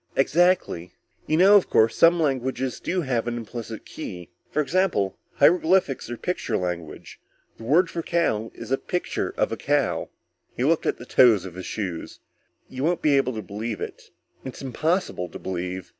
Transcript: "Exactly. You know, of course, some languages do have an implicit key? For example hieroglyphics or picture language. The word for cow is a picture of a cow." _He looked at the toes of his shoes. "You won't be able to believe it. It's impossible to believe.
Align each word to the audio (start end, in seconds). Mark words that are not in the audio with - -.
"Exactly. 0.15 0.95
You 1.27 1.37
know, 1.37 1.55
of 1.57 1.69
course, 1.69 1.95
some 1.95 2.19
languages 2.19 2.79
do 2.79 3.01
have 3.01 3.27
an 3.27 3.37
implicit 3.37 3.85
key? 3.85 4.31
For 4.49 4.59
example 4.59 5.15
hieroglyphics 5.35 6.09
or 6.09 6.17
picture 6.17 6.57
language. 6.57 7.19
The 7.57 7.65
word 7.65 7.87
for 7.87 8.01
cow 8.01 8.49
is 8.55 8.71
a 8.71 8.79
picture 8.79 9.29
of 9.37 9.51
a 9.51 9.57
cow." 9.57 10.09
_He 10.57 10.67
looked 10.67 10.87
at 10.87 10.97
the 10.97 11.05
toes 11.05 11.45
of 11.45 11.53
his 11.53 11.67
shoes. 11.67 12.19
"You 12.67 12.83
won't 12.83 13.03
be 13.03 13.15
able 13.15 13.33
to 13.33 13.43
believe 13.43 13.79
it. 13.79 14.09
It's 14.43 14.63
impossible 14.63 15.29
to 15.29 15.37
believe. 15.37 15.89